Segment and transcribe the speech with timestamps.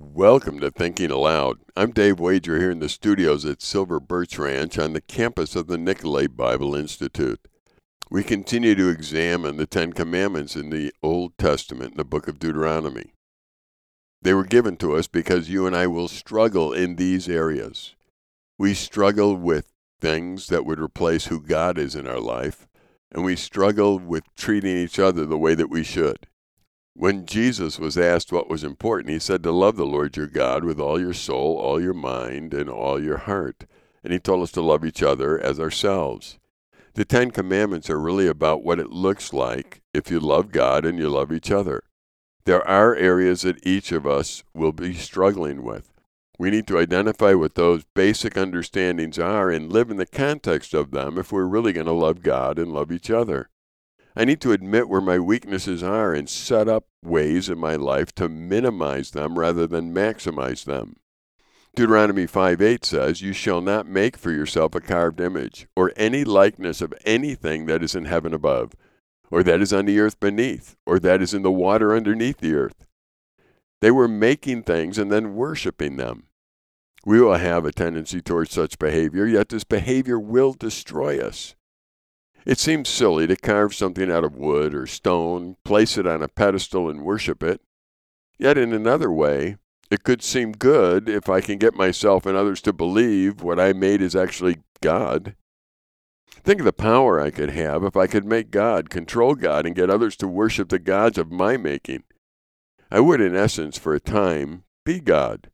[0.00, 1.58] Welcome to Thinking Aloud.
[1.76, 5.66] I'm Dave Wager here in the studios at Silver Birch Ranch on the campus of
[5.66, 7.40] the Nicolet Bible Institute.
[8.08, 12.38] We continue to examine the Ten Commandments in the Old Testament in the book of
[12.38, 13.12] Deuteronomy.
[14.22, 17.96] They were given to us because you and I will struggle in these areas.
[18.56, 22.68] We struggle with things that would replace who God is in our life,
[23.10, 26.27] and we struggle with treating each other the way that we should.
[26.98, 30.64] When Jesus was asked what was important, he said to love the Lord your God
[30.64, 33.66] with all your soul, all your mind, and all your heart.
[34.02, 36.40] And he told us to love each other as ourselves.
[36.94, 40.98] The Ten Commandments are really about what it looks like if you love God and
[40.98, 41.84] you love each other.
[42.46, 45.92] There are areas that each of us will be struggling with.
[46.36, 50.90] We need to identify what those basic understandings are and live in the context of
[50.90, 53.50] them if we're really going to love God and love each other.
[54.18, 58.12] I need to admit where my weaknesses are and set up ways in my life
[58.16, 60.96] to minimize them rather than maximize them.
[61.76, 66.24] Deuteronomy 5 8 says, You shall not make for yourself a carved image, or any
[66.24, 68.72] likeness of anything that is in heaven above,
[69.30, 72.54] or that is on the earth beneath, or that is in the water underneath the
[72.54, 72.86] earth.
[73.80, 76.24] They were making things and then worshiping them.
[77.06, 81.54] We will have a tendency towards such behavior, yet this behavior will destroy us.
[82.44, 86.28] It seems silly to carve something out of wood or stone, place it on a
[86.28, 87.60] pedestal, and worship it.
[88.38, 89.56] Yet, in another way,
[89.90, 93.72] it could seem good if I can get myself and others to believe what I
[93.72, 95.34] made is actually God.
[96.30, 99.74] Think of the power I could have if I could make God, control God, and
[99.74, 102.04] get others to worship the gods of my making.
[102.90, 105.50] I would, in essence, for a time, be God.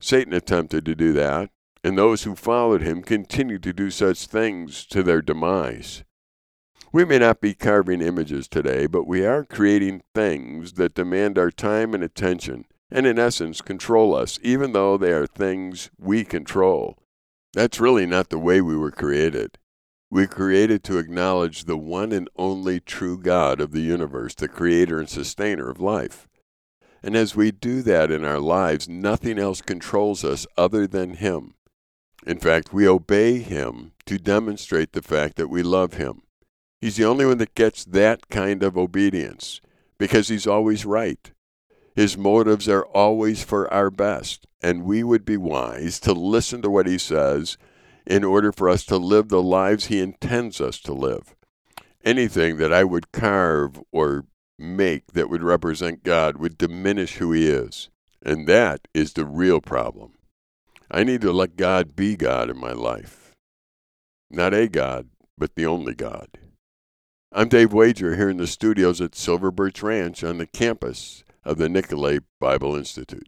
[0.00, 1.50] Satan attempted to do that,
[1.84, 6.04] and those who followed him continued to do such things to their demise.
[6.92, 11.50] We may not be carving images today, but we are creating things that demand our
[11.50, 16.98] time and attention, and in essence control us, even though they are things we control.
[17.54, 19.58] That's really not the way we were created.
[20.10, 24.98] We created to acknowledge the one and only true God of the universe, the creator
[24.98, 26.28] and sustainer of life.
[27.02, 31.54] And as we do that in our lives, nothing else controls us other than Him.
[32.26, 36.22] In fact, we obey him to demonstrate the fact that we love him.
[36.80, 39.60] He's the only one that gets that kind of obedience
[39.98, 41.32] because he's always right.
[41.94, 46.70] His motives are always for our best, and we would be wise to listen to
[46.70, 47.58] what he says
[48.06, 51.34] in order for us to live the lives he intends us to live.
[52.04, 54.26] Anything that I would carve or
[54.58, 57.90] make that would represent God would diminish who he is,
[58.24, 60.14] and that is the real problem.
[60.94, 63.32] I need to let God be God in my life.
[64.30, 65.08] Not a God,
[65.38, 66.28] but the only God.
[67.32, 71.56] I'm Dave Wager here in the studios at Silver Birch Ranch on the campus of
[71.56, 73.26] the Nicolet Bible Institute.